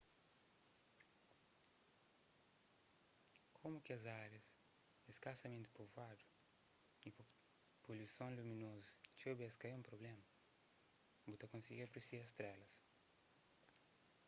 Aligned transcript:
komu 3.59 3.77
kes 3.87 4.03
árias 4.23 4.47
é 5.09 5.11
skasamenti 5.17 5.73
povuadu 5.77 6.25
y 7.07 7.09
poluison 7.83 8.31
luminozu 8.37 8.91
txeu 9.17 9.35
bês 9.41 9.55
ka 9.59 9.65
é 9.71 9.77
un 9.79 9.87
prubléma 9.89 10.27
bu 11.25 11.31
ta 11.37 11.51
konsigi 11.53 11.83
apresia 11.83 12.23
strélas 12.31 12.73